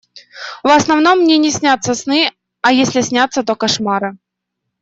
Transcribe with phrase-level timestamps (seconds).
[0.63, 4.17] В основном мне не снятся сны, а если снятся, то кошмары.